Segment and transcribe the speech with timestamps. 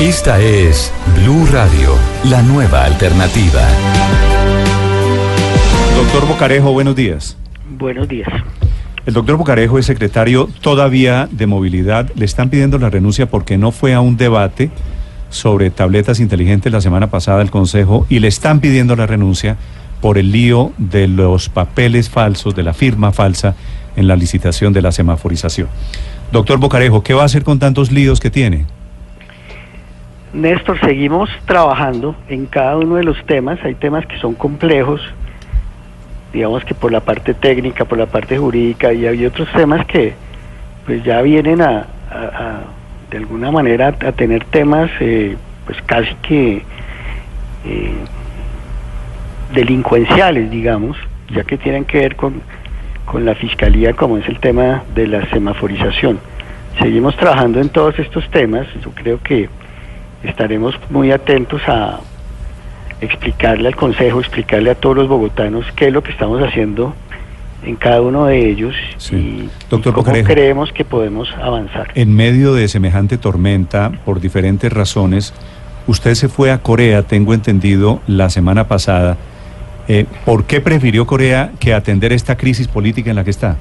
[0.00, 3.60] Esta es Blue Radio, la nueva alternativa.
[5.94, 7.36] Doctor Bocarejo, buenos días.
[7.78, 8.28] Buenos días.
[9.06, 12.10] El doctor Bocarejo es secretario todavía de movilidad.
[12.16, 14.70] Le están pidiendo la renuncia porque no fue a un debate
[15.30, 19.56] sobre tabletas inteligentes la semana pasada el Consejo y le están pidiendo la renuncia
[20.00, 23.54] por el lío de los papeles falsos, de la firma falsa
[23.94, 25.68] en la licitación de la semaforización.
[26.32, 28.66] Doctor Bocarejo, ¿qué va a hacer con tantos líos que tiene?
[30.34, 33.58] Néstor, seguimos trabajando en cada uno de los temas.
[33.62, 35.00] Hay temas que son complejos,
[36.32, 40.14] digamos que por la parte técnica, por la parte jurídica, y hay otros temas que
[40.86, 41.86] pues ya vienen a,
[43.10, 46.62] de alguna manera a tener temas eh, pues casi que
[47.64, 47.94] eh,
[49.54, 50.96] delincuenciales, digamos,
[51.32, 52.42] ya que tienen que ver con,
[53.04, 56.18] con la fiscalía, como es el tema de la semaforización.
[56.80, 59.48] Seguimos trabajando en todos estos temas, yo creo que
[60.24, 62.00] estaremos muy atentos a
[63.00, 66.94] explicarle al Consejo, explicarle a todos los bogotanos qué es lo que estamos haciendo
[67.64, 69.16] en cada uno de ellos Sí.
[69.16, 71.88] y, Doctor y cómo creemos que podemos avanzar.
[71.94, 75.32] En medio de semejante tormenta, por diferentes razones,
[75.86, 79.16] usted se fue a Corea, tengo entendido, la semana pasada.
[79.88, 83.56] Eh, ¿Por qué prefirió Corea que atender esta crisis política en la que está?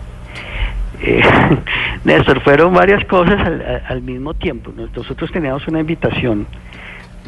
[1.04, 1.22] Eh,
[2.06, 3.40] Néstor, fueron varias cosas
[3.88, 4.72] al, mismo tiempo.
[4.76, 6.48] Nos- Nosotros teníamos una invitación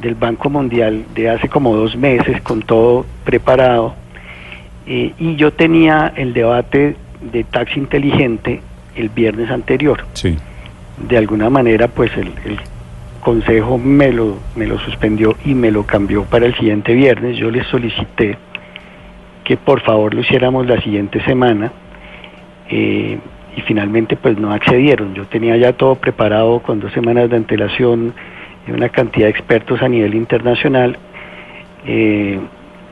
[0.02, 3.96] del Banco Mundial de hace como dos meses con todo preparado
[4.88, 6.96] eh, y yo tenía el debate
[7.32, 8.62] de taxi inteligente
[8.96, 10.06] el viernes anterior.
[10.14, 10.38] Sí.
[11.10, 12.60] De alguna manera, pues el, el
[13.22, 17.38] Consejo me lo, me lo suspendió y me lo cambió para el siguiente viernes.
[17.38, 18.38] Yo les solicité
[19.44, 21.72] que por favor lo hiciéramos la siguiente semana
[22.70, 23.18] eh,
[23.56, 25.14] y finalmente pues no accedieron.
[25.14, 28.14] Yo tenía ya todo preparado con dos semanas de antelación
[28.68, 30.98] y una cantidad de expertos a nivel internacional.
[31.86, 32.40] Eh,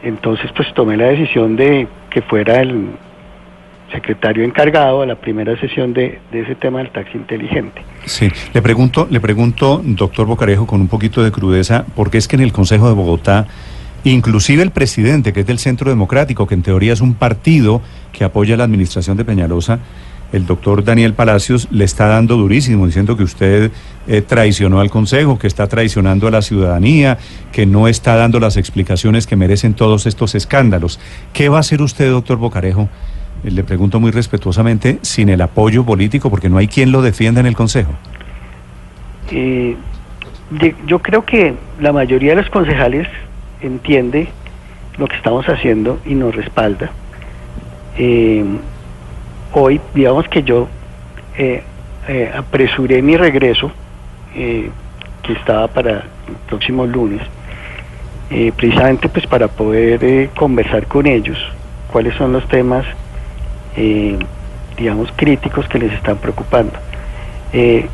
[0.03, 2.90] entonces pues tomé la decisión de que fuera el
[3.91, 7.81] secretario encargado a la primera sesión de, de ese tema del taxi inteligente.
[8.06, 12.35] Sí, le pregunto, le pregunto, doctor Bocarejo, con un poquito de crudeza, porque es que
[12.35, 13.47] en el Consejo de Bogotá,
[14.03, 17.81] inclusive el presidente, que es del Centro Democrático, que en teoría es un partido
[18.12, 19.80] que apoya la administración de Peñalosa,
[20.33, 23.71] el doctor Daniel Palacios le está dando durísimo, diciendo que usted
[24.07, 27.19] eh, traicionó al Consejo, que está traicionando a la ciudadanía,
[27.51, 30.99] que no está dando las explicaciones que merecen todos estos escándalos.
[31.33, 32.89] ¿Qué va a hacer usted, doctor Bocarejo?
[33.44, 37.39] Eh, Le pregunto muy respetuosamente, sin el apoyo político, porque no hay quien lo defienda
[37.39, 37.91] en el Consejo.
[39.29, 39.77] Eh,
[40.88, 43.07] yo creo que la mayoría de los concejales
[43.61, 44.29] entiende
[44.97, 46.91] lo que estamos haciendo y nos respalda.
[49.55, 50.67] Hoy, digamos que yo
[51.37, 51.61] eh,
[52.07, 53.71] eh, apresuré mi regreso,
[54.35, 54.71] eh,
[55.21, 57.21] que estaba para el próximo lunes,
[58.57, 61.37] precisamente pues para poder conversar con ellos
[61.91, 62.83] cuáles son los temas,
[64.75, 66.73] digamos, críticos que les están preocupando.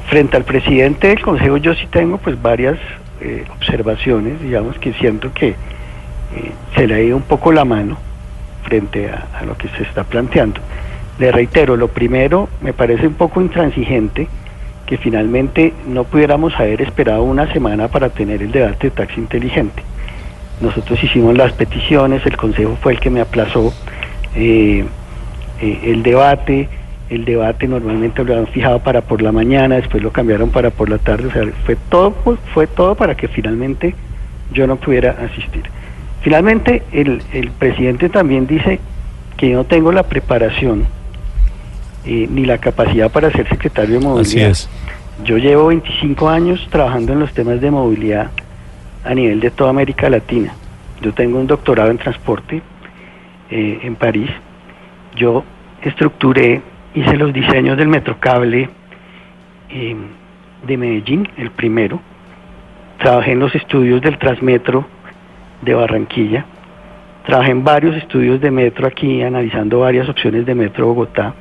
[0.07, 2.79] Frente al presidente del Consejo yo sí tengo pues varias
[3.53, 5.55] observaciones, digamos que siento que
[6.73, 7.97] se le ha ido un poco la mano
[8.63, 10.61] frente a lo que se está planteando.
[11.19, 14.29] Le reitero, lo primero me parece un poco intransigente
[14.85, 19.83] que finalmente no pudiéramos haber esperado una semana para tener el debate de taxi inteligente.
[20.61, 23.73] Nosotros hicimos las peticiones, el Consejo fue el que me aplazó
[24.33, 24.85] eh,
[25.61, 26.69] eh, el debate,
[27.09, 30.89] el debate normalmente lo habían fijado para por la mañana, después lo cambiaron para por
[30.89, 32.11] la tarde, o sea, fue todo,
[32.53, 33.93] fue todo para que finalmente
[34.53, 35.63] yo no pudiera asistir.
[36.21, 38.79] Finalmente, el, el presidente también dice
[39.35, 40.87] que yo no tengo la preparación
[42.05, 44.51] eh, ni la capacidad para ser secretario de movilidad.
[44.51, 44.69] Así es.
[45.23, 48.31] Yo llevo 25 años trabajando en los temas de movilidad
[49.03, 50.53] a nivel de toda América Latina.
[51.01, 52.61] Yo tengo un doctorado en transporte
[53.49, 54.29] eh, en París.
[55.15, 55.43] Yo
[55.81, 56.61] estructuré,
[56.93, 58.69] hice los diseños del metrocable
[59.69, 59.95] eh,
[60.65, 61.99] de Medellín, el primero.
[62.99, 64.85] Trabajé en los estudios del Transmetro
[65.61, 66.45] de Barranquilla.
[67.25, 71.33] Trabajé en varios estudios de metro aquí, analizando varias opciones de metro Bogotá.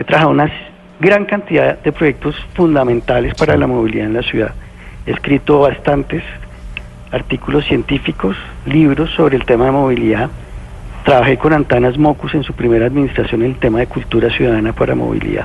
[0.00, 0.50] He trabajado una
[0.98, 4.54] gran cantidad de proyectos fundamentales para la movilidad en la ciudad.
[5.04, 6.22] he escrito bastantes
[7.12, 10.30] artículos científicos, libros sobre el tema de movilidad.
[11.04, 14.94] Trabajé con Antanas Mocus en su primera administración en el tema de cultura ciudadana para
[14.94, 15.44] movilidad.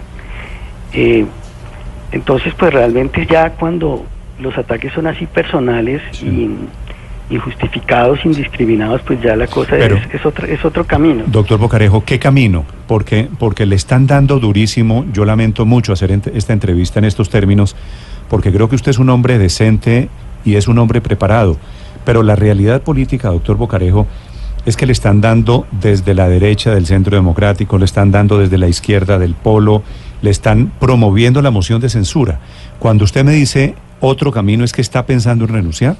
[0.93, 1.25] Eh,
[2.13, 4.05] entonces, pues realmente ya cuando
[4.39, 6.49] los ataques son así personales y
[7.29, 11.23] injustificados, indiscriminados, pues ya la cosa Pero- es, es, otro, es otro camino.
[11.27, 12.65] Doctor Bocarejo, ¿qué camino?
[12.87, 15.05] Porque, porque le están dando durísimo.
[15.11, 17.75] Yo lamento mucho hacer ent- esta entrevista en estos términos,
[18.29, 20.09] porque creo que usted es un hombre decente
[20.43, 21.57] y es un hombre preparado.
[22.05, 24.05] Pero la realidad política, doctor Bocarejo,
[24.67, 28.57] es que le están dando desde la derecha del centro democrático, le están dando desde
[28.57, 29.83] la izquierda del polo,
[30.21, 32.39] le están promoviendo la moción de censura.
[32.79, 35.95] Cuando usted me dice otro camino, ¿es que está pensando en renunciar?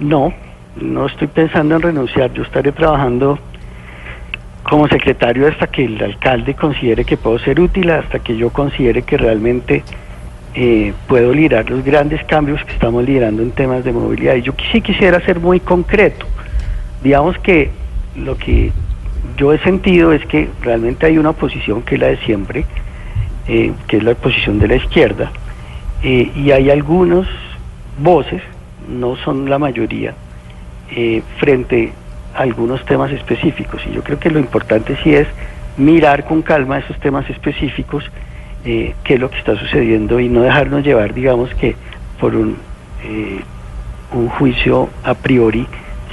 [0.00, 0.32] No,
[0.80, 2.32] no estoy pensando en renunciar.
[2.32, 3.38] Yo estaré trabajando
[4.62, 9.02] como secretario hasta que el alcalde considere que puedo ser útil, hasta que yo considere
[9.02, 9.82] que realmente
[10.54, 14.34] eh, puedo liderar los grandes cambios que estamos liderando en temas de movilidad.
[14.36, 16.26] Y yo sí quisiera ser muy concreto.
[17.02, 17.70] Digamos que
[18.16, 18.72] lo que
[19.36, 22.64] yo he sentido es que realmente hay una oposición que es la de siempre,
[23.48, 25.30] eh, que es la oposición de la izquierda,
[26.02, 27.26] eh, y hay algunos
[27.98, 28.42] voces,
[28.88, 30.14] no son la mayoría,
[30.90, 31.92] eh, frente
[32.34, 33.82] a algunos temas específicos.
[33.86, 35.28] Y yo creo que lo importante sí es
[35.76, 38.04] mirar con calma esos temas específicos,
[38.64, 41.76] eh, qué es lo que está sucediendo y no dejarnos llevar, digamos que,
[42.20, 42.56] por un,
[43.04, 43.40] eh,
[44.12, 45.66] un juicio a priori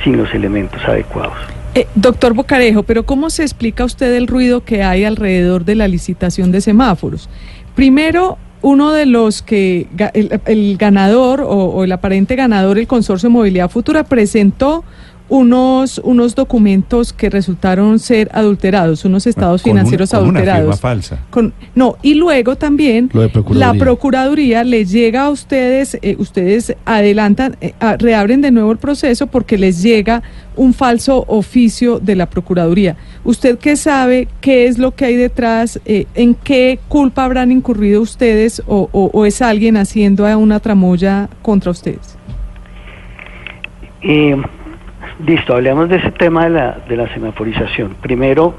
[0.03, 1.37] sin los elementos adecuados.
[1.75, 5.87] Eh, doctor Bocarejo, pero ¿cómo se explica usted el ruido que hay alrededor de la
[5.87, 7.29] licitación de semáforos?
[7.75, 8.37] Primero,
[8.67, 13.69] uno de los que, el, ganador o, o el aparente ganador, el Consorcio de Movilidad
[13.69, 14.83] Futura, presentó
[15.29, 20.51] unos, unos documentos que resultaron ser adulterados, unos estados Con una- financieros con una firma
[20.53, 20.79] adulterados.
[20.79, 21.19] falsa.
[21.29, 23.73] Con- no, y luego también Lo de Procuraduría.
[23.73, 28.77] la Procuraduría les llega a ustedes, eh, ustedes adelantan, eh, a- reabren de nuevo el
[28.77, 30.23] proceso porque les llega
[30.55, 32.95] un falso oficio de la Procuraduría.
[33.23, 34.27] ¿Usted qué sabe?
[34.41, 35.79] ¿Qué es lo que hay detrás?
[35.85, 41.29] Eh, ¿En qué culpa habrán incurrido ustedes o, o- o es alguien haciendo una tramoya
[41.41, 42.15] contra ustedes?
[45.25, 47.95] Listo, hablemos de ese tema de la, de la semaforización.
[48.01, 48.53] Primero,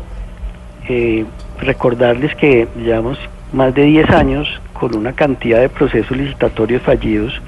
[0.89, 1.25] eh,
[1.61, 3.17] recordarles que llevamos
[3.53, 7.41] más de 10 años con una cantidad de procesos licitatorios fallidos,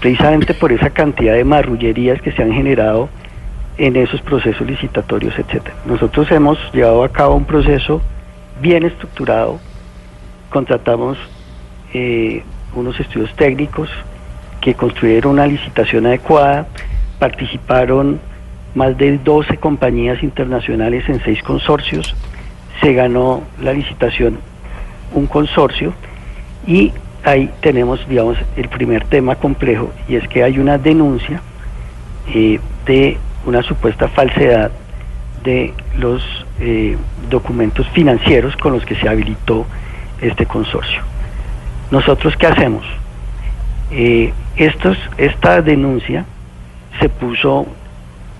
[0.00, 3.08] precisamente por esa cantidad de marrullerías que se han generado
[3.78, 5.74] en esos procesos licitatorios, etcétera.
[5.84, 8.00] Nosotros hemos llevado a cabo un proceso
[8.60, 9.58] bien estructurado,
[10.50, 11.18] contratamos
[11.92, 12.44] eh,
[12.76, 13.90] unos estudios técnicos
[14.60, 16.68] que construyeron una licitación adecuada,
[17.18, 18.20] participaron
[18.76, 22.14] más de 12 compañías internacionales en seis consorcios,
[22.80, 24.38] se ganó la licitación
[25.14, 25.94] un consorcio
[26.66, 26.92] y
[27.24, 31.40] ahí tenemos, digamos, el primer tema complejo y es que hay una denuncia
[32.28, 34.70] eh, de una supuesta falsedad
[35.42, 36.22] de los
[36.60, 36.98] eh,
[37.30, 39.64] documentos financieros con los que se habilitó
[40.20, 41.00] este consorcio.
[41.90, 42.84] ¿Nosotros qué hacemos?
[43.90, 46.26] Eh, estos, esta denuncia
[47.00, 47.66] se puso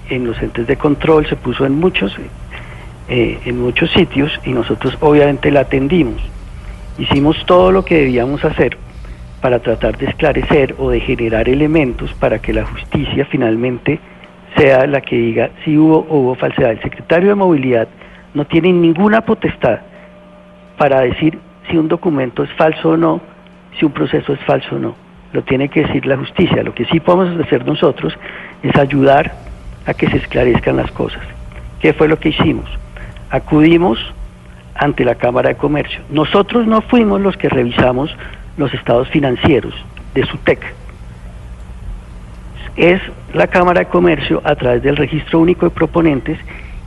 [0.08, 2.16] en los entes de control, se puso en muchos,
[3.08, 6.20] eh, en muchos sitios y nosotros obviamente la atendimos.
[6.98, 8.78] Hicimos todo lo que debíamos hacer
[9.40, 14.00] para tratar de esclarecer o de generar elementos para que la justicia finalmente
[14.56, 16.72] sea la que diga si hubo o hubo falsedad.
[16.72, 17.88] El secretario de Movilidad
[18.34, 19.80] no tiene ninguna potestad
[20.78, 21.38] para decir
[21.70, 23.20] si un documento es falso o no,
[23.78, 24.94] si un proceso es falso o no.
[25.32, 26.62] Lo tiene que decir la justicia.
[26.62, 28.16] Lo que sí podemos hacer nosotros
[28.62, 29.32] es ayudar
[29.86, 31.22] a que se esclarezcan las cosas.
[31.80, 32.68] ¿Qué fue lo que hicimos?
[33.30, 33.98] Acudimos
[34.74, 36.00] ante la Cámara de Comercio.
[36.10, 38.14] Nosotros no fuimos los que revisamos
[38.56, 39.74] los estados financieros
[40.14, 40.60] de SUTEC.
[42.76, 43.00] Es
[43.32, 46.38] la Cámara de Comercio a través del Registro Único de Proponentes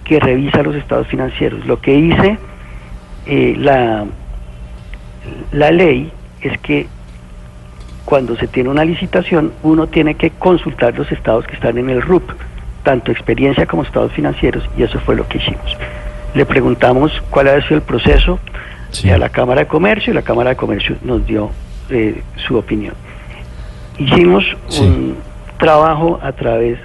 [0.03, 1.65] que revisa los estados financieros.
[1.65, 2.37] Lo que dice
[3.25, 4.05] eh, la,
[5.51, 6.87] la ley es que
[8.05, 12.01] cuando se tiene una licitación uno tiene que consultar los estados que están en el
[12.01, 12.31] RUP,
[12.83, 15.77] tanto experiencia como estados financieros, y eso fue lo que hicimos.
[16.33, 18.39] Le preguntamos cuál había sido el proceso
[18.91, 19.09] Sí.
[19.11, 21.51] a la Cámara de Comercio y la Cámara de Comercio nos dio
[21.91, 22.93] eh, su opinión.
[23.97, 24.83] Hicimos Sí.
[24.83, 25.17] un
[25.57, 26.77] trabajo a través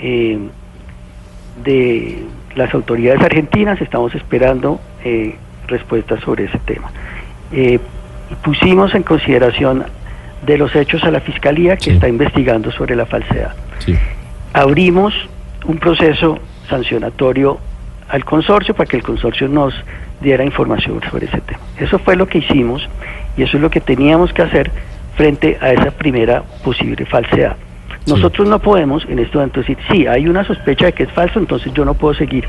[0.00, 0.38] eh,
[1.64, 2.24] de
[2.54, 5.36] las autoridades argentinas, estamos esperando eh,
[5.68, 6.90] respuestas sobre ese tema.
[7.52, 7.78] Eh,
[8.42, 9.84] pusimos en consideración
[10.44, 11.90] de los hechos a la Fiscalía que Sí.
[11.92, 13.54] está investigando sobre la falsedad.
[13.78, 13.94] Sí.
[14.52, 15.14] Abrimos
[15.66, 17.58] un proceso sancionatorio
[18.08, 19.74] al consorcio para que el consorcio nos
[20.20, 21.60] diera información sobre ese tema.
[21.78, 22.86] Eso fue lo que hicimos
[23.36, 24.70] y eso es lo que teníamos que hacer
[25.16, 27.56] frente a esa primera posible falsedad.
[28.06, 31.38] Nosotros no podemos en este momento decir, sí, hay una sospecha de que es falso,
[31.38, 32.46] entonces yo no puedo seguir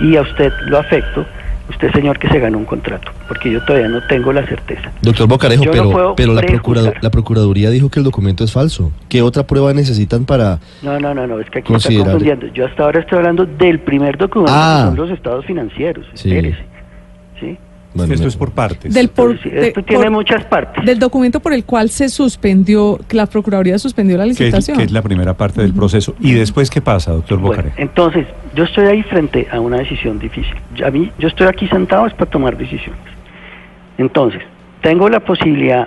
[0.00, 1.24] y a usted lo afecto,
[1.70, 4.90] usted señor que se ganó un contrato, porque yo todavía no tengo la certeza.
[5.02, 8.92] Doctor Bocarejo, Yo pero, pero la, procurado- la Procuraduría dijo que el documento es falso.
[9.08, 10.58] ¿Qué otra prueba necesitan para...?
[10.82, 12.12] No, no, no, no, es que aquí Considerable.
[12.12, 12.54] está confundiendo.
[12.54, 14.88] Yo hasta ahora estoy hablando del primer documento, Ah.
[14.90, 16.06] que son los estados financieros.
[16.14, 16.30] Sí.
[17.40, 17.58] ¿sí?
[17.94, 18.94] Bueno, Esto es por partes.
[18.94, 20.84] Del, por- Entonces, de- esto tiene por- muchas partes.
[20.84, 24.78] del documento por el cual se suspendió, que la Procuraduría suspendió la que es, licitación.
[24.78, 26.14] que es la primera parte del proceso.
[26.20, 27.76] ¿Y después qué pasa, doctor Bueno, Bocarejo?
[27.78, 30.54] entonces, yo estoy ahí frente a una decisión difícil.
[30.84, 33.00] A mí, yo estoy aquí sentado es para tomar decisiones.
[33.98, 34.42] Entonces,
[34.80, 35.86] tengo la posibilidad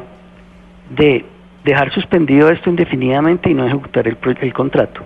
[0.95, 1.25] de
[1.63, 5.01] dejar suspendido esto indefinidamente y no ejecutar el, pro- el contrato.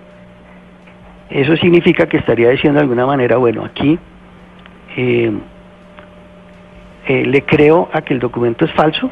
[1.30, 3.98] Eso significa que estaría diciendo de alguna manera, bueno, aquí
[4.96, 5.32] eh,
[7.06, 9.10] eh, le creo a que el documento es falso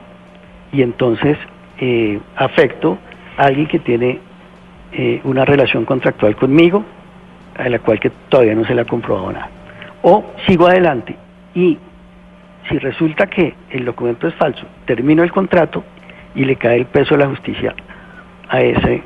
[0.72, 1.38] y entonces
[1.78, 2.98] eh, afecto
[3.36, 4.18] a alguien que tiene
[4.92, 6.84] eh, una relación contractual conmigo,
[7.56, 9.50] a la cual que todavía no se le ha comprobado nada.
[10.02, 11.16] O sigo adelante
[11.54, 11.78] y
[12.68, 15.84] si resulta que el documento es falso, termino el contrato
[16.34, 17.74] y le cae el peso de la justicia
[18.48, 19.02] a ese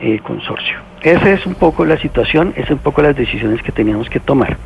[0.00, 0.78] eh, consorcio.
[1.02, 4.56] Esa es un poco la situación, son un poco las decisiones que teníamos que tomar.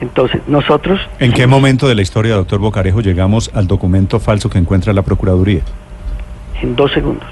[0.00, 1.00] Entonces, nosotros...
[1.18, 5.02] ¿En qué momento de la historia, doctor Bocarejo, llegamos al documento falso que encuentra la
[5.02, 5.62] Procuraduría?
[6.62, 7.28] en dos segundos.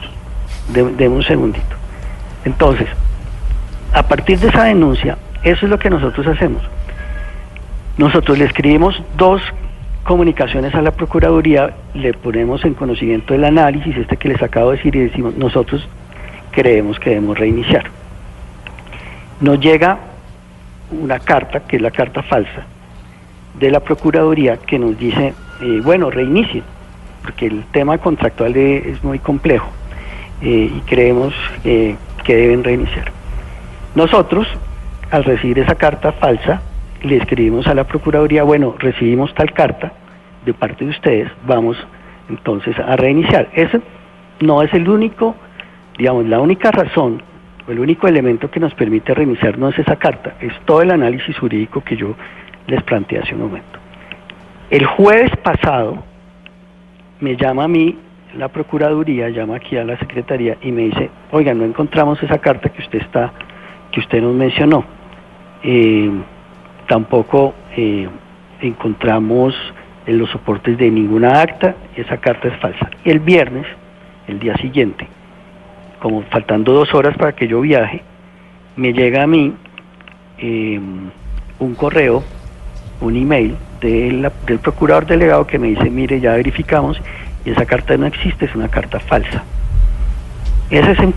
[0.69, 1.77] De, de un segundito.
[2.45, 2.89] Entonces,
[3.93, 6.63] a partir de esa denuncia, eso es lo que nosotros hacemos.
[7.99, 9.43] Nosotros le escribimos dos
[10.05, 14.79] comunicaciones a la Procuraduría, le ponemos en conocimiento el análisis, este que les acabo de
[14.79, 15.87] decir, y decimos, nosotros
[16.51, 17.85] creemos que debemos reiniciar.
[19.41, 19.99] Nos llega
[20.91, 22.67] una carta, que es la carta falsa,
[23.59, 26.65] de la Procuraduría, que nos dice, eh, bueno, reinicien
[27.25, 29.69] porque el tema contractual es muy complejo
[30.43, 31.33] eh, y creemos
[31.65, 33.11] eh, que deben reiniciar.
[33.95, 34.47] Nosotros,
[35.11, 36.61] al recibir esa carta falsa,
[37.03, 39.93] le escribimos a la Procuraduría, bueno, recibimos tal carta
[40.45, 41.79] de parte de ustedes, vamos
[42.29, 43.49] entonces a reiniciar.
[43.55, 43.81] Ese
[44.41, 45.35] no es el único,
[45.97, 47.23] digamos, la única razón
[47.69, 51.37] el único elemento que nos permite reiniciar no es esa carta, es todo el análisis
[51.39, 52.15] jurídico que yo
[52.67, 53.79] les planteé hace un momento.
[54.71, 56.03] El jueves pasado,
[57.21, 57.99] me llama a mí
[58.37, 62.69] la Procuraduría, llama aquí a la Secretaría y me dice, oiga, no encontramos esa carta
[62.69, 63.33] que usted está,
[63.93, 64.85] que usted nos mencionó.
[65.63, 66.11] Eh,
[66.89, 68.09] tampoco eh,
[68.61, 69.55] encontramos
[70.07, 72.91] en los soportes de ninguna acta, esa carta es falsa.
[73.05, 73.67] Y el viernes,
[74.27, 75.07] el día siguiente,
[76.05, 78.03] como faltando dos horas para que yo viaje,
[78.77, 79.55] me llega a mí
[80.37, 80.79] eh,
[81.59, 82.23] un correo,
[83.01, 87.01] un email de la- del procurador delegado que me dice, mire, ya verificamos
[87.47, 89.45] y esa carta no existe, es una carta falsa.
[90.69, 91.15] Ese es en-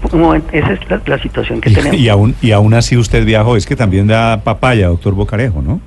[0.54, 1.94] esa es la, la situación que tenemos.
[2.00, 5.62] Y, y aún, y aún así usted viajó, es que también da papaya, doctor Bocarejo,
[5.62, 5.82] ¿no?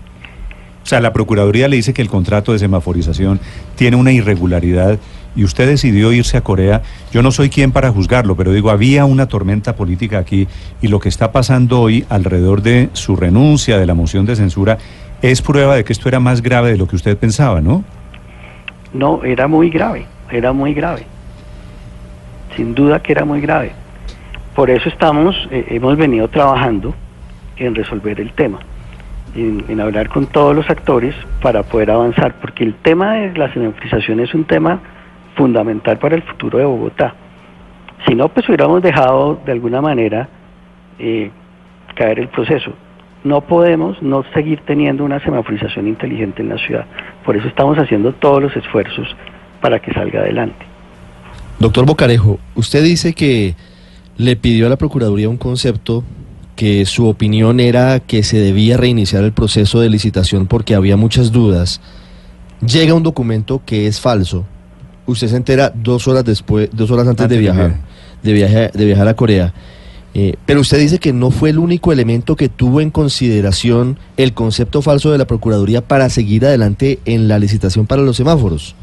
[0.83, 3.40] O sea, la Procuraduría le dice que el contrato de semaforización
[3.76, 4.99] tiene una irregularidad
[5.37, 6.82] y usted decidió irse a Corea.
[7.12, 10.49] Yo no soy quien para juzgarlo, pero digo, había una tormenta política aquí
[10.80, 14.78] y lo que está pasando hoy alrededor de su renuncia, de la moción de censura,
[15.22, 17.84] es prueba de que esto era más grave de lo que usted pensaba, ¿no?
[18.92, 21.04] No, era muy grave, era muy grave.
[22.56, 23.72] Sin duda que era muy grave.
[24.54, 26.94] Por eso estamos, eh, hemos venido trabajando
[27.56, 28.58] en resolver el tema,
[29.37, 34.20] en, hablar con todos los actores para poder avanzar, porque el tema de la semaforización
[34.20, 34.80] es un tema
[35.37, 37.14] fundamental para el futuro de Bogotá.
[38.06, 40.28] Si no, pues hubiéramos dejado de alguna manera
[40.99, 41.30] eh,
[41.94, 42.72] caer el proceso.
[43.25, 46.87] No podemos no seguir teniendo una semaforización inteligente en la ciudad.
[47.25, 49.06] Por eso estamos haciendo todos los esfuerzos
[49.60, 50.64] para que salga adelante.
[51.58, 53.54] Doctor Bocarejo, usted dice que
[54.16, 56.04] le pidió a la Procuraduría un concepto
[56.56, 61.32] que su opinión era que se debía reiniciar el proceso de licitación porque había muchas
[61.32, 61.80] dudas.
[62.60, 64.44] Llega un documento que es falso.
[65.10, 67.76] Usted se entera dos horas después, dos horas antes, Antes de viajar,
[68.22, 69.52] de viaje, de viajar a Corea.
[70.14, 74.32] Eh, pero usted dice que no fue el único elemento que tuvo en consideración el
[74.34, 78.74] concepto falso de la Procuraduría para seguir adelante en la licitación para los semáforos.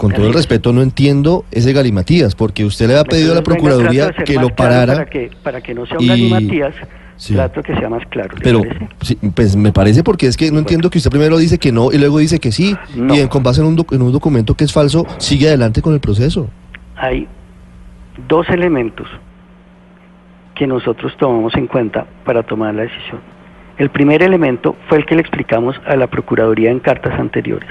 [0.00, 3.42] Con todo el respeto, no entiendo ese galimatías, porque usted le había pedido a la
[3.42, 4.94] Procuraduría que lo parara.
[4.94, 6.74] Para que, para que no sea un y- galimatías,
[7.16, 7.34] Sí.
[7.34, 8.34] trato que sea más claro.
[8.34, 8.62] ¿le Pero,
[9.02, 11.92] sí, pues me parece porque es que no entiendo que usted primero dice que no
[11.92, 12.74] y luego dice que sí.
[12.96, 13.14] No.
[13.14, 15.82] Y en, con base en un, doc- en un documento que es falso, sigue adelante
[15.82, 16.48] con el proceso.
[16.96, 17.28] hay
[18.26, 19.06] dos elementos
[20.54, 23.20] que nosotros tomamos en cuenta para tomar la decisión.
[23.76, 27.68] El primer elemento fue el que le explicamos a la Procuraduría en cartas anteriores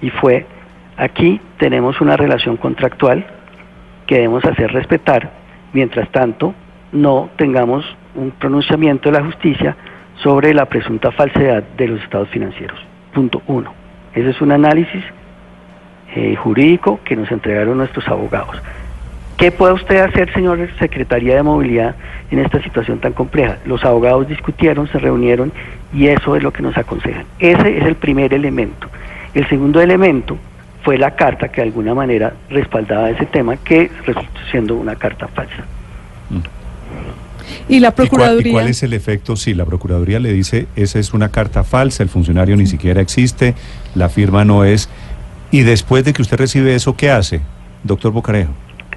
[0.00, 0.46] y fue,
[0.96, 3.26] aquí tenemos una relación contractual
[4.06, 5.30] que debemos hacer respetar,
[5.72, 6.54] mientras tanto
[6.92, 7.84] no tengamos
[8.14, 9.76] un pronunciamiento de la justicia
[10.22, 12.78] sobre la presunta falsedad de los estados financieros.
[13.12, 13.72] Punto uno.
[14.14, 15.04] Ese es un análisis
[16.14, 18.56] eh, jurídico que nos entregaron nuestros abogados.
[19.36, 21.94] ¿Qué puede usted hacer, señor Secretaría de Movilidad,
[22.30, 23.58] en esta situación tan compleja?
[23.66, 25.52] Los abogados discutieron, se reunieron
[25.92, 27.26] y eso es lo que nos aconsejan.
[27.38, 28.88] Ese es el primer elemento.
[29.34, 30.38] El segundo elemento
[30.86, 35.26] fue la carta que de alguna manera respaldaba ese tema, que resultó siendo una carta
[35.26, 35.64] falsa.
[37.68, 38.48] Y la ¿Y cuál, Procuraduría.
[38.48, 42.04] y cuál es el efecto si la Procuraduría le dice esa es una carta falsa,
[42.04, 43.56] el funcionario ni siquiera existe,
[43.96, 44.88] la firma no es?
[45.50, 47.40] Y después de que usted recibe eso, ¿qué hace,
[47.82, 48.52] doctor Bocarejo?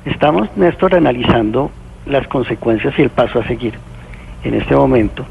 [0.05, 1.71] Estamos, Néstor, analizando
[2.05, 3.73] las consecuencias y el paso a seguir.
[4.43, 5.25] En este momento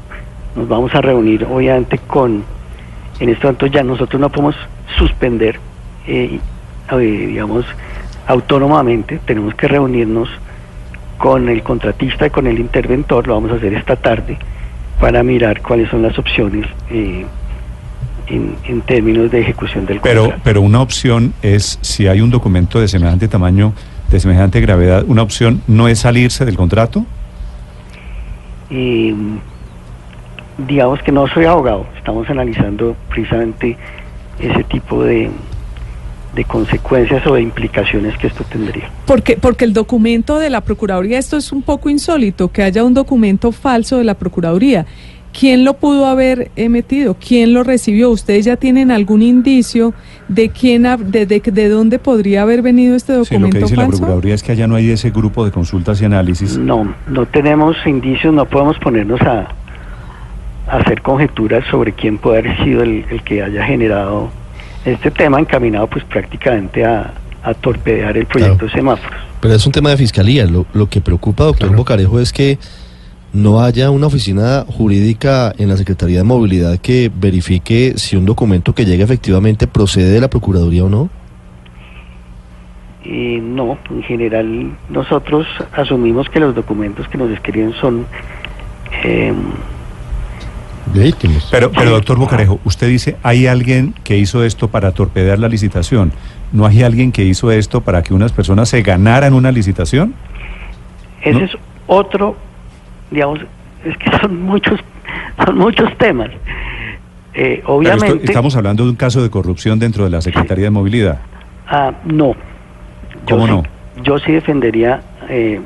[0.57, 2.43] nos vamos a reunir, obviamente, con,
[3.21, 4.57] en este momento ya nosotros no podemos
[4.97, 5.57] suspender,
[6.09, 6.39] eh,
[7.27, 7.65] digamos,
[8.27, 10.29] autónomamente, tenemos que reunirnos
[11.17, 14.37] con el contratista y con el interventor, lo vamos a hacer esta tarde,
[14.99, 17.25] para mirar cuáles son las opciones eh,
[18.27, 20.41] en, en términos de ejecución del Pero, contrato.
[20.43, 23.73] pero una opción es, si hay un documento de semejante tamaño,
[24.09, 27.05] de semejante gravedad, una opción no es salirse del contrato.
[28.69, 29.13] Y
[30.67, 33.77] digamos que no soy abogado, estamos analizando precisamente
[34.39, 35.31] ese tipo de,
[36.35, 38.89] de consecuencias o de implicaciones que esto tendría.
[39.05, 42.93] Porque, porque el documento de la Procuraduría, esto es un poco insólito, que haya un
[42.93, 44.85] documento falso de la Procuraduría.
[45.31, 47.15] ¿Quién lo pudo haber emitido?
[47.15, 48.09] ¿Quién lo recibió?
[48.09, 49.93] ¿Ustedes ya tienen algún indicio
[50.27, 53.63] de quién, ha- de, de, de dónde podría haber venido este Sí, lo documento que
[53.63, 53.97] dice la falso?
[53.99, 56.57] Procuraduría es que allá no hay ese grupo de consultas y análisis.
[56.57, 59.49] No, no tenemos indicios, no podemos ponernos a,
[60.67, 64.31] a hacer conjeturas sobre quién puede haber sido el, el que haya generado
[64.85, 69.19] este tema encaminado pues prácticamente a, a torpedear el proyecto de semáforos.
[69.41, 70.45] Pero es un tema de fiscalía.
[70.45, 72.57] Lo, lo que preocupa, doctor Bocarejo, es que
[73.31, 78.73] no haya una oficina jurídica en la Secretaría de Movilidad que verifique si un documento
[78.73, 81.09] que llega efectivamente procede de la Procuraduría o no.
[83.03, 88.05] Y no, en general nosotros asumimos que los documentos que nos escriben son
[89.03, 89.33] eh,
[90.93, 91.47] Legítimos.
[91.51, 96.11] Pero, pero doctor Bocarejo, usted dice, hay alguien que hizo esto para torpedear la licitación.
[96.51, 100.13] ¿No hay alguien que hizo esto para que unas personas se ganaran una licitación?
[101.21, 101.45] ese ¿No?
[101.45, 101.51] es
[101.87, 102.35] otro,
[103.11, 103.39] digamos,
[103.85, 104.79] es que son muchos,
[105.45, 106.29] son muchos temas.
[107.33, 110.65] Eh, Pero obviamente, esto- estamos hablando de un caso de corrupción dentro de la Secretaría
[110.65, 111.19] de Movilidad.
[111.67, 112.33] ah, no.
[113.27, 113.63] Yo ¿Cómo sí- no?
[114.03, 115.59] Yo sí defendería eh,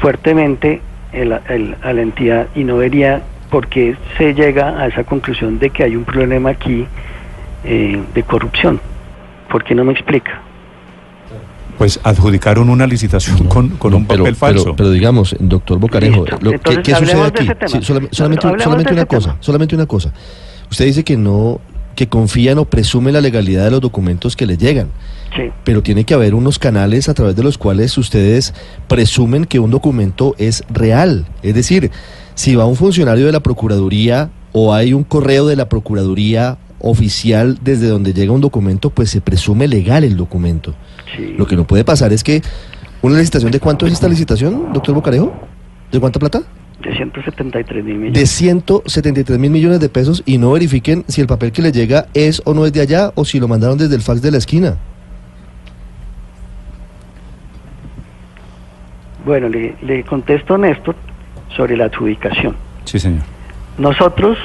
[0.00, 5.04] fuertemente el- el- a la entidad y no vería por qué se llega a esa
[5.04, 6.86] conclusión de que hay un problema aquí
[7.64, 8.80] eh, de corrupción.
[9.50, 10.40] ¿Por qué no me explica?
[11.76, 14.76] Pues adjudicaron una licitación con, con No, un papel pero- falso.
[14.76, 17.48] Pero, digamos, doctor Bocarejo, lo- ¿qué, Entonces, qué sucede aquí?
[17.66, 17.82] Sí,
[18.12, 19.36] solamente solamente de una cosa, tema.
[19.40, 20.12] solamente una cosa.
[20.70, 21.60] Usted dice que no,
[21.94, 24.88] que confían o presumen la legalidad de los documentos que le llegan.
[25.36, 25.44] Sí.
[25.62, 28.52] pero tiene que haber unos canales a través de los cuales ustedes
[28.88, 31.24] presumen que un documento es real.
[31.44, 31.92] Es decir,
[32.34, 37.58] si va un funcionario de la Procuraduría o hay un correo de la Procuraduría oficial
[37.62, 40.74] desde donde llega un documento, pues se presume legal el documento.
[41.16, 41.34] Sí.
[41.38, 42.42] Lo que no puede pasar es que
[43.00, 45.32] una licitación, ¿de cuánto es esta licitación, doctor Bocarejo?
[45.92, 46.42] ¿De cuánta plata?
[46.82, 48.18] De 173 mil millones.
[48.18, 52.06] De 173 mil millones de pesos y no verifiquen si el papel que le llega
[52.14, 54.38] es o no es de allá o si lo mandaron desde el fax de la
[54.38, 54.76] esquina.
[59.24, 60.96] Bueno, le, le contesto a Néstor
[61.54, 62.56] sobre la adjudicación.
[62.84, 63.22] Sí, señor.
[63.76, 64.38] Nosotros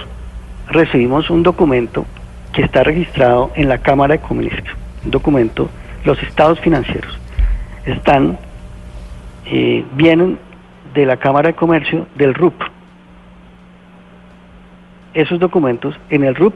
[0.67, 2.06] recibimos un documento
[2.54, 5.69] que está registrado en la Cámara de Comercio, un documento,
[6.04, 7.17] los estados financieros
[7.86, 8.38] están,
[9.45, 10.39] eh, vienen
[10.95, 12.55] de la Cámara de Comercio del RUP.
[15.13, 16.55] Esos documentos en el RUP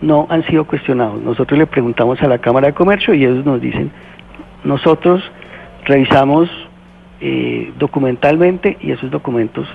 [0.00, 1.22] no han sido cuestionados.
[1.22, 3.90] Nosotros le preguntamos a la Cámara de Comercio y ellos nos dicen,
[4.64, 5.22] nosotros
[5.84, 6.50] revisamos
[7.20, 9.68] eh, documentalmente y esos documentos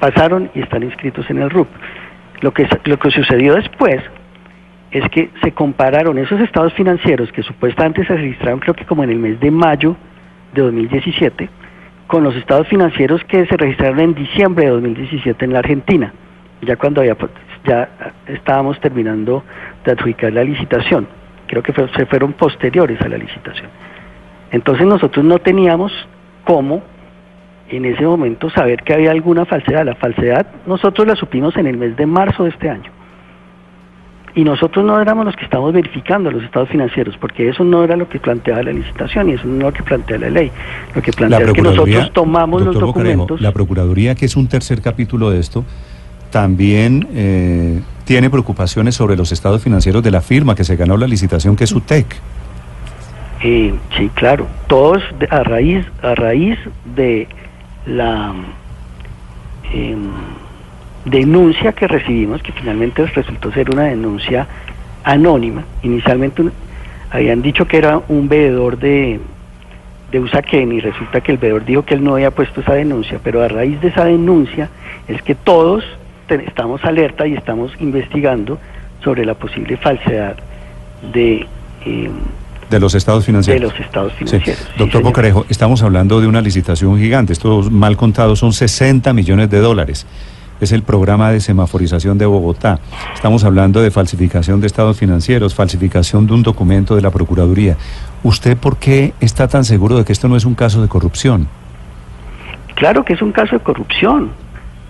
[0.00, 1.68] pasaron y están inscritos en el RUP.
[2.40, 4.02] Lo que, lo que sucedió después
[4.90, 9.10] es que se compararon esos estados financieros que supuestamente se registraron creo que como en
[9.10, 9.94] el mes de mayo
[10.52, 11.48] de 2017
[12.10, 16.12] con los estados financieros que se registraron en diciembre de 2017 en la Argentina,
[16.60, 17.30] ya cuando había, pues,
[17.64, 17.88] ya
[18.26, 19.44] estábamos terminando
[19.84, 21.06] de adjudicar la licitación.
[21.46, 23.68] Creo que se fueron posteriores a la licitación.
[24.50, 25.92] Entonces nosotros no teníamos
[26.42, 26.82] cómo
[27.68, 29.84] en ese momento saber que había alguna falsedad.
[29.84, 32.90] La falsedad nosotros la supimos en el mes de marzo de este año.
[34.34, 37.96] Y nosotros no éramos los que estábamos verificando los estados financieros, porque eso no era
[37.96, 40.50] lo que planteaba la licitación y eso no es lo que plantea la ley.
[40.94, 43.40] Lo que plantea es que nosotros tomamos los Bocarejo, documentos.
[43.40, 45.64] la Procuraduría, que es un tercer capítulo de esto,
[46.30, 51.06] también eh, tiene preocupaciones sobre los estados financieros de la firma que se ganó la
[51.06, 52.06] licitación, que es UTEC.
[53.42, 56.58] Eh, sí, claro, todos a raíz a raíz
[56.94, 57.26] de
[57.86, 58.34] la
[59.72, 60.10] em,
[61.04, 64.46] denuncia que recibimos, que finalmente resultó ser una denuncia
[65.04, 65.64] anónima.
[65.82, 66.44] Inicialmente
[67.10, 69.18] habían dicho que era un veedor de,
[70.12, 73.18] de Usaquén y resulta que el veedor dijo que él no había puesto esa denuncia,
[73.22, 74.68] pero a raíz de esa denuncia
[75.08, 75.84] es que todos
[76.28, 78.58] estamos alerta y estamos investigando
[79.02, 80.36] sobre la posible falsedad
[81.12, 81.46] de...
[81.84, 82.12] em,
[82.68, 83.72] De los estados financieros.
[83.72, 84.58] De los estados financieros.
[84.60, 85.02] sí, Doctor señor.
[85.02, 87.32] Bocarejo, estamos hablando de una licitación gigante.
[87.32, 90.06] Esto, mal contado, son 60 millones de dólares.
[90.60, 92.78] Es el programa de semaforización de Bogotá.
[93.14, 97.76] Estamos hablando de falsificación de estados financieros, falsificación de un documento de la Procuraduría.
[98.22, 101.48] ¿Usted por qué está tan seguro de que esto no es un caso de corrupción?
[102.74, 104.30] Claro que es un caso de corrupción,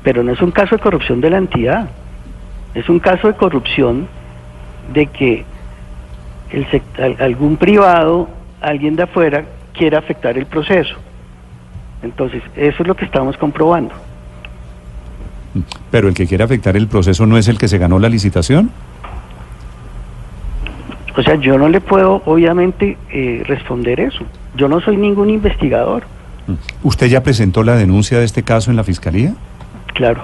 [0.03, 1.89] pero no es un caso de corrupción de la entidad.
[2.75, 4.09] Es un caso de corrupción
[4.93, 5.45] de que
[7.21, 8.29] algún privado,
[8.61, 10.97] alguien de afuera, quiera afectar el proceso.
[12.03, 14.10] Entonces, eso es lo que estamos comprobando.
[15.91, 18.71] Pero el que quiere afectar el proceso no es el que se ganó la licitación.
[21.17, 24.25] O sea, yo no le puedo, obviamente, eh, responder eso.
[24.57, 26.05] Yo no soy ningún investigador,
[26.83, 29.35] ¿Usted ya presentó la denuncia de este caso en la Fiscalía?
[29.95, 30.23] claro.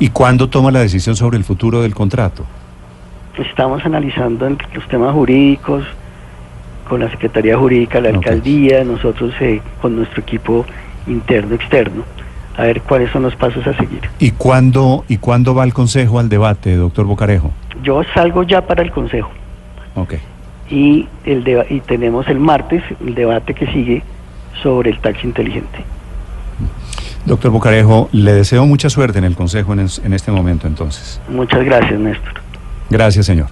[0.00, 2.44] ¿Y cuándo toma la decisión sobre el futuro del contrato?
[3.36, 5.84] Estamos analizando los temas jurídicos
[6.88, 8.10] con la Secretaría Jurídica, la.
[8.10, 10.64] Alcaldía, nosotros eh, con nuestro equipo
[11.08, 12.04] interno, externo,
[12.58, 14.00] a ver cuáles son los pasos a seguir.
[14.18, 17.52] ¿Y cuándo, ¿Y cuándo va el Consejo al debate, doctor Bocarejo?
[17.82, 19.30] Yo salgo ya para el Consejo
[19.94, 20.14] Ok.
[20.68, 24.02] y, el deba- y tenemos el martes el debate que sigue
[24.62, 25.78] sobre el taxi inteligente.
[27.24, 31.20] Doctor Bocarejo, le deseo mucha suerte en el Consejo en, es- en este momento entonces.
[31.28, 32.34] Muchas gracias, Néstor.
[32.90, 33.48] Gracias, señor.